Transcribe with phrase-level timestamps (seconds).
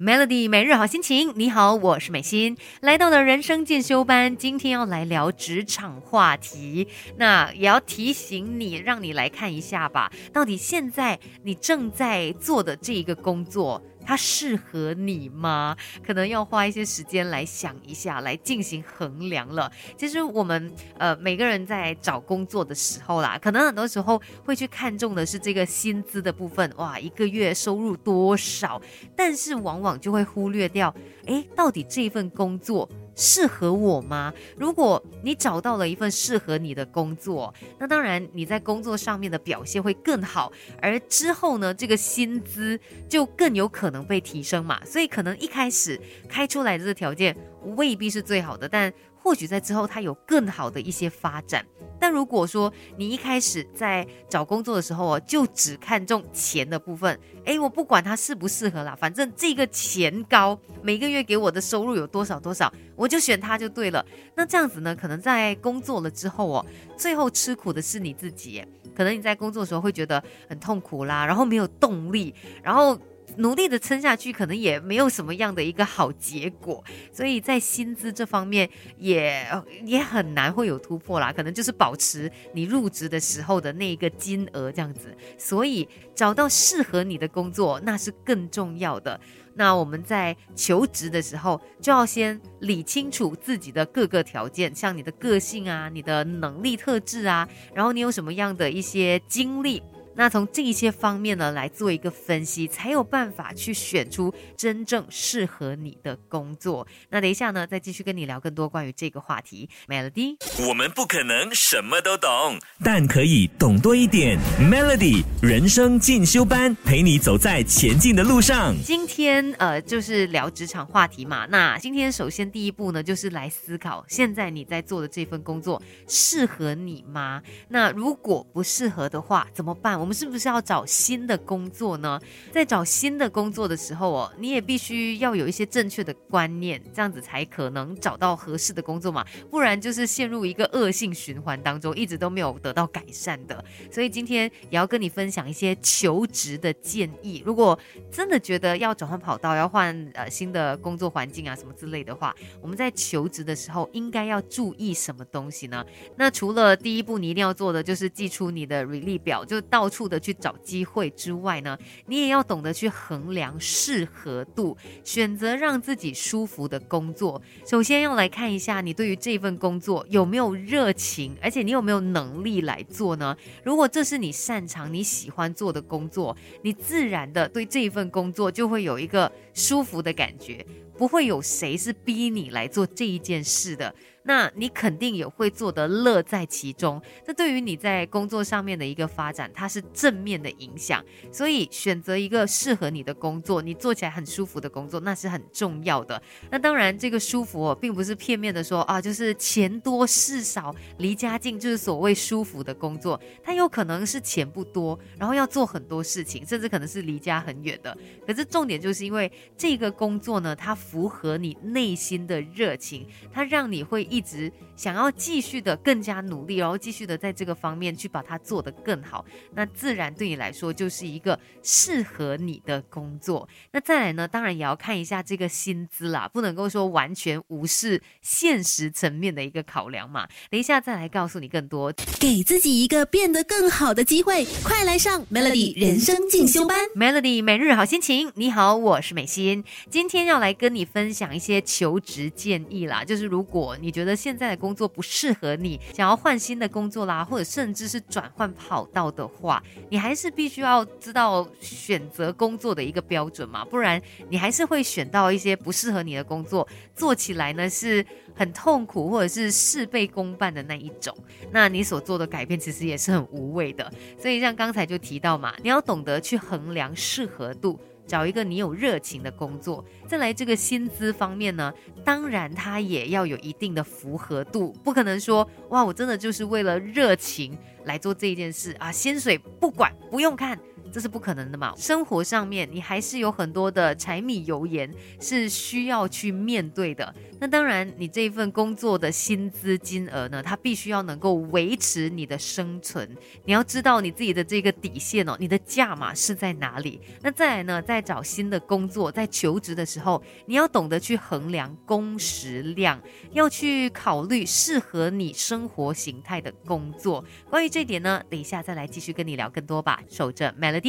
[0.00, 13.80] Melody 每日好心情，你好，我是美心，来到了人生进修班，今天要来聊职场话题，那也要提醒你，让你来看一下吧，到底现在你正在做的这一个工作。
[14.04, 15.76] 它适合你吗？
[16.06, 19.70] 可能要花一些时间来想一下，来进行衡量了。
[19.96, 28.80] 其实我们呃每个人在找工作的时候啦，可能很多时候会去看重的是这个薪资的部分，哇，一个月收入多少？
[29.16, 30.94] 但是往往就会忽略掉，
[31.26, 32.88] 哎，到底这份工作。
[33.16, 34.32] 适合我吗？
[34.56, 42.78] 如果你找到了一份适合你的工作，那当然你在工作上面的表现会更好，而之后呢，这个薪资
[43.08, 44.84] 就更有可能被提升嘛。
[44.84, 47.36] 所以可能一开始开出来的这个条件
[47.76, 48.92] 未必是最好的，但。
[49.24, 51.64] 或许在之后，他有更好的一些发展。
[51.98, 64.04] 但如果说你一开始在找工作的时候哦，就只看重钱的部分，诶，我不管他适不适合啦，反正这个钱高，每个月给我的收入有多少多少，我就选他就对了。
[64.36, 68.62] 那这样子呢，可能在工作了之后哦，最后吃苦的是你自己，
[68.94, 72.98] 可能你在工作的时候会觉得很痛苦啦，然后没有动力，然后。
[73.38, 76.82] 努力的撑下去，可能也没有什么样的一个好结果，
[77.12, 78.68] 所以在薪资这方面
[78.98, 79.46] 也
[79.84, 81.32] 也很难会有突破啦。
[81.32, 85.16] 可能就是保持你入职的时候的那一个金额这样子。
[85.36, 89.18] 所以找到适合你的工作，那是更重要的。
[89.56, 99.80] 那我们在求职的时候，就要先理清楚自己的各个条件，像你的个性啊、你的能力特质啊，然后你有什么样的一些经历。
[100.16, 106.86] 那从这一些方面呢来做一个分析，才有办法去选出真正适合你的工作。
[107.10, 109.68] 那等一下呢，再继续跟你聊更多关于这个话题。
[109.88, 110.36] Melody，
[110.68, 114.38] 我们不可能什么都懂，但可以懂多一点。
[114.60, 118.74] Melody 人生进修班，陪你走在前进的路上。
[118.84, 121.46] 今天呃，就是聊职场话题嘛。
[121.46, 127.42] 那今天首先第一步呢，就是来思考现在你在做的这份工作适合你吗？
[127.68, 130.03] 那如果不适合的话，怎么办？
[130.04, 132.20] 我们是不是要找新的工作呢？
[132.52, 139.24] 在找新的工作的时候哦，你也必须要有一些正确的观念，这样子才可能找到合适的工作嘛。
[139.50, 143.64] 不然就是陷入一个恶性循环当中，一直都没有得到改善的。
[143.90, 147.42] 所以今天也要跟你分享一些求职的建议。
[147.46, 147.78] 如果
[148.12, 155.82] 真的觉得要转换跑道，要换呃新的工作环境啊什么之类的话，我们在求职的时候应该要注意什么东西呢？
[156.18, 159.93] 那除了第一步你一定要做的就是寄出你的履历表，就到。
[159.94, 167.40] 处的去找机会之外呢，你也要懂得去衡量适合度，选择让自己舒服的工作。
[167.64, 173.36] 首先要来看一下你对于这份工作有没有热情，而且你有没有能力来做呢？
[173.62, 180.66] 如果这是你擅长、你喜欢做的工作，你自然的对这一份工作就会有一个舒服的感觉，
[180.98, 183.94] 不会有谁是逼你来做这一件事的。
[184.26, 191.04] 那你肯定也会做得乐在其中，这对于你在工作上面的一个发展，它是正面的影响。
[191.30, 196.20] 所以选择一个适合你的工作，你做起来很舒服的工作，那是很重要的。
[196.50, 203.20] 那当然，这个舒服，并不是片面的说啊，就是钱多事少，离家近，就是所谓舒服的工作。
[203.42, 207.94] 它有可能是钱不多，然后要做很多事情，甚至可能是离家很远的。
[208.26, 214.04] 可是重点就是因为这个工作呢，它符合你内心的热情，它让你会。
[214.04, 219.24] 一直想要继续的更加努力，然后继续的在这个方面去把它做得更好，
[219.54, 223.48] 那自然对你来说就是一个适合你的工作。
[223.72, 230.28] 那再来呢，当然也要看一下这个薪资啦，不能够说完全无视现实层面的一个考量嘛。
[230.50, 238.30] 等一下再来告诉你更多，给自己一个变得更好的机会，快来上 Melody 人生进修班，Melody 每日好心情。
[238.36, 258.04] 你好，我是美心，今天要来跟你分享一些求职建议啦，就是如果你觉得觉得现在的工作不适合你，想要换新的工作啦，或者甚至是转换跑道的话，你还是必须要知道选择工作的一个标准嘛，不然你还是会选到一些不适合你的工作，做起来呢是
[258.34, 261.16] 很痛苦，或者是事倍功半的那一种。
[261.50, 263.90] 那你所做的改变其实也是很无谓的。
[264.18, 267.80] 所以像刚才就提到嘛，你要懂得去衡量适合度。
[268.06, 271.72] 找一个你有热情的工作，再来这个薪资方面呢，
[272.04, 280.58] 当然它也要有一定的符合度，不可能说哇，我真的就是为了热情来做这件事啊，薪水不管不用看。
[280.94, 281.74] 这是不可能的嘛。
[281.76, 284.88] 生活上面你还是有很多的柴米油盐
[285.20, 287.12] 是需要去面对的。
[287.40, 293.10] 那当然，你这一份工作的薪资金额呢，它必须要能够维持你的生存。
[293.44, 297.00] 你要知道你自己的这个底线哦，你的价码是在哪里？
[297.20, 303.02] 那再来呢，在找新的工作，在求职的时候，你要懂得去衡量工时量，
[303.32, 307.24] 要去考虑适合你生活形态的工作。
[307.50, 310.00] 关于这点呢，等一下再来继续跟你聊更多吧。
[310.08, 310.83] 守着 Melody，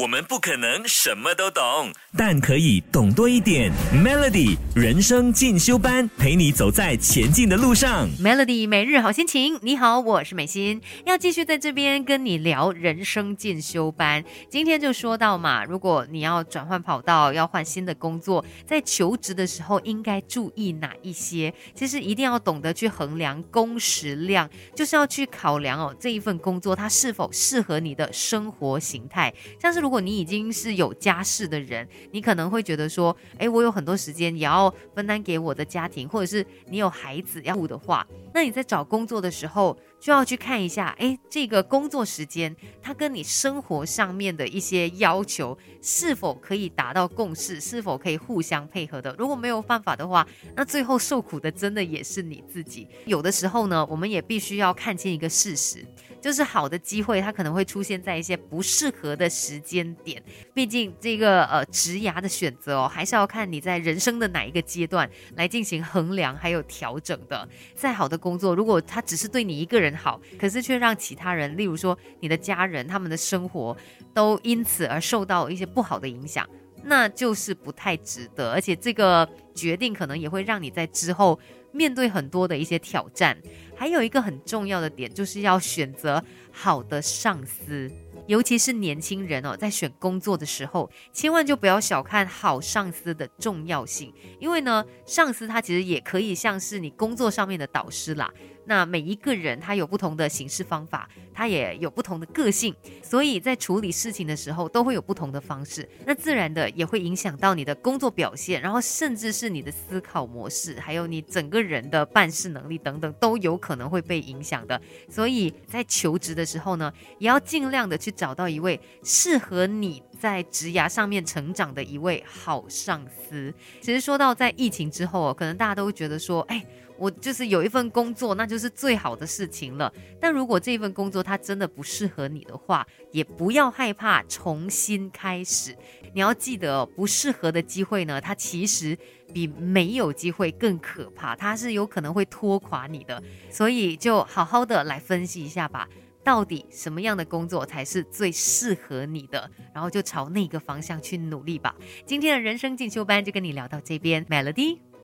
[0.00, 3.72] 我们不可能什么都懂，但可以懂多一点。
[3.92, 6.08] Melody 人生进修班。
[6.16, 9.58] 陪你走在前进的路上，Melody 每日好心情。
[9.62, 14.22] 你好，我是美心，要继续在这边跟你聊人生进修班。
[14.48, 21.52] 今天就说到嘛，如果你要转换跑道，要换新的工作，在求职的时候应该注意哪一些？
[21.74, 29.31] 其实一定要懂得去衡量工时量，就是要去考量哦，这一份工作它是否适合你的生活形态。
[29.60, 35.86] 像是如果你已经是有家室的人，你可能会觉得说，哎，我有很多时间也要分担给我的家。
[35.86, 49.14] 庭，或者是你有孩子要顾的话，那你在找工作的时候就要去看一下，哎，这个工作时间它跟你生活上面的一些要求是否可以达到共识，是否可以互相配合的。
[49.18, 50.26] 如果没有办法的话，
[50.56, 52.88] 那最后受苦的真的也是你自己。
[53.04, 55.84] 有的时候呢，我们也必须要看清一个事实。
[56.22, 60.22] 就是好的机会，它可能会出现在一些不适合的时间点。
[60.54, 67.46] 毕竟这个呃职涯的选择哦，还是要看你在人生的哪一个阶段来进行衡量还有调整的。
[67.74, 73.76] 再好的工作，如果它只是对你一个人好，可是却让其他人，例如说你的家人，他们的生活
[74.14, 76.48] 都因此而受到一些不好的影响，
[76.84, 78.52] 那就是不太值得。
[78.52, 81.36] 而且这个决定可能也会让你在之后。
[81.72, 83.36] 面对很多的一些挑战，
[83.74, 86.22] 还有一个很重要的点，就是要选择
[86.52, 87.90] 好的上司，
[88.26, 98.32] 尤其是年轻人哦，在选工作的时候，千万就不要小看好上司的重要性，因为呢，上司他其实也可以像是你工作上面的导师啦。
[98.64, 105.88] 那每一个人他有不同的行事方法，他也有不同的个性，所以在处理事情的时候都会有不同的方式。
[106.06, 114.80] 那自然的也会影响到你的工作表现，然后甚至是你的思考模式，还有你整个人的办事能力等等，都有可能会被影响的。
[115.10, 123.52] 所以在求职的时候呢，也要尽量的去找到一位适合你在职涯上面成长的一位好上司。
[123.80, 126.64] 其实说到在疫情之后，可能大家都会觉得说，哎。
[126.98, 129.90] 我就是有一份工作，那就是最好的事情了。
[130.20, 135.74] 但如果这份工作它真的不适合你的话，也不要害怕重新开始。
[136.12, 138.98] 你要记得，不适合的机会呢，它其实
[139.32, 143.22] 比没有机会更可怕，它是有可能会拖垮你的。
[143.50, 145.88] 所以就好好的来分析一下吧，
[146.22, 151.74] 到底什么样的工作才是最适合你的，然后就朝那个方向去努力吧。
[152.04, 154.91] 今天的人生进修班就跟你聊到这边，Melody。